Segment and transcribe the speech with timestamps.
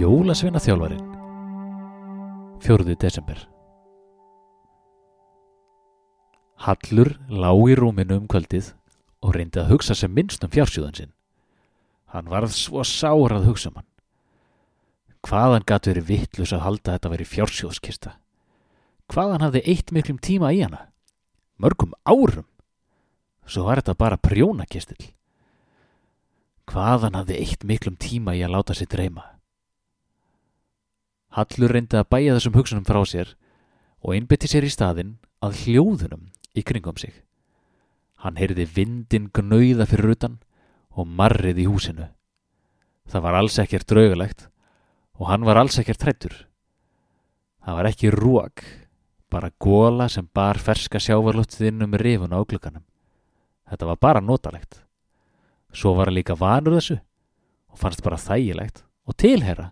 [0.00, 1.00] Jólasveina þjálfarin
[2.64, 2.94] 4.
[2.96, 3.40] desember
[6.64, 8.70] Hallur lá í rúminu um kvöldið
[9.20, 11.10] og reyndi að hugsa sem minnst um fjársjóðan sinn.
[12.14, 13.88] Hann varð svo sár að hugsa um hann.
[15.28, 18.14] Hvaðan gatt verið vittlus að halda þetta verið fjársjóðskista?
[19.12, 20.86] Hvaðan hafði eitt miklum tíma í hana?
[21.60, 22.48] Mörgum árum?
[23.44, 25.10] Svo var þetta bara prjónakistill.
[26.72, 29.26] Hvaðan hafði eitt miklum tíma í að láta sér dreyma?
[31.30, 33.34] Hallur reyndi að bæja þessum hugsunum frá sér
[34.02, 36.24] og einbytti sér í staðinn að hljóðunum
[36.58, 37.12] í kringum sig.
[38.20, 40.40] Hann heyrði vindin gnauða fyrir utan
[40.90, 42.10] og marrið í húsinu.
[43.06, 44.48] Það var alls ekkert draugalegt
[45.20, 46.34] og hann var alls ekkert trættur.
[47.60, 48.62] Það var ekki rók,
[49.30, 52.84] bara góla sem bar ferska sjávarlóttið inn um rifun á glukkanum.
[53.70, 54.80] Þetta var bara notalegt.
[55.70, 56.98] Svo var hann líka vanur þessu
[57.70, 59.70] og fannst bara þægilegt og tilhera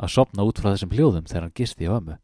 [0.00, 2.16] að sopna út frá þessum hljóðum þegar hann gisti á ömmu.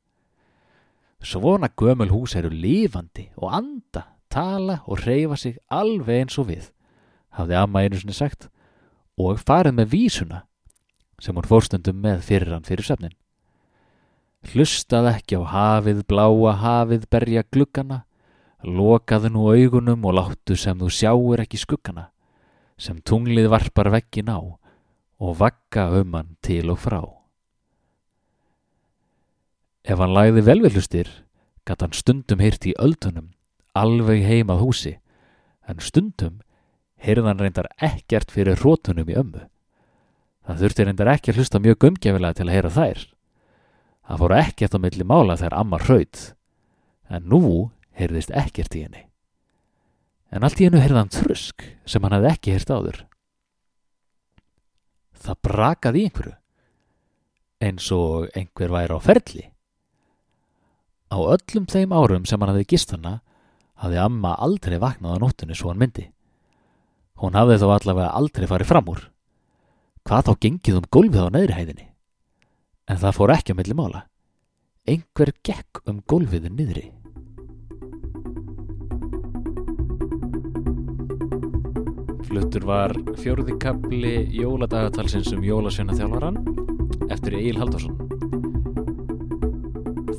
[1.21, 6.71] Svona gömul hús eru lifandi og anda, tala og reyfa sig alveg eins og við,
[7.37, 8.49] hafði amma einu sinni sagt
[9.17, 10.43] og farið með vísuna
[11.21, 13.15] sem hún fórstundum með fyrir hann fyrir söfnin.
[14.47, 18.05] Hlustað ekki á hafið, bláa hafið, berja gluggana,
[18.63, 22.11] lokaðu nú augunum og láttu sem þú sjáur ekki skuggana,
[22.79, 27.16] sem tunglið varpar veggin á og vakka um hann til og frá.
[29.87, 31.09] Ef hann læði velvillustir,
[31.63, 33.29] gatt hann stundum heyrt í öldunum,
[33.71, 34.95] alveg heimað húsi,
[35.71, 36.41] en stundum
[37.03, 39.45] heyrði hann reyndar ekkert fyrir rótunum í ömmu.
[40.47, 43.07] Það þurfti reyndar ekki að hlusta mjög umgefilega til að heyra þær.
[44.07, 46.23] Það fór ekkert á milli mála þegar amma hraut,
[47.07, 47.43] en nú
[47.99, 49.07] heyrðist ekkert í henni.
[50.35, 53.05] En allt í hennu heyrði hann þrusk sem hann hefði ekki heyrt áður.
[55.27, 56.39] Það brakaði einhverju,
[57.67, 59.53] eins og einhver væri á ferli.
[61.07, 63.21] Á öllum þeim árum sem hann hafði gist hana
[63.79, 66.09] hafði amma aldrei vaknað á nóttunni svo hann myndi.
[67.23, 69.05] Hún hafði þó allavega aldrei farið fram úr.
[70.07, 71.87] Hvað þá gengið um gólfið á neðri hæðinni?
[72.87, 74.05] En það fór ekki á milli mála.
[74.87, 76.87] Einhver gekk um gólfiðu niðri.
[82.27, 82.93] Fluttur var
[83.23, 86.43] fjórðikabli jóladagatalsins um jólasveina þjálfaran
[87.11, 88.16] eftir Egil Haldarsson.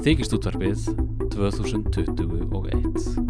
[0.08, 0.86] Þykist útvarfið
[1.34, 3.27] 2021